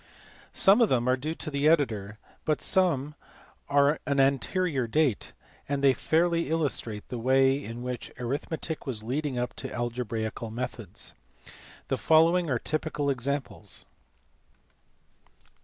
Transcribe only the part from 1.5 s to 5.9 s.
the editor, but some are of an anterior date, and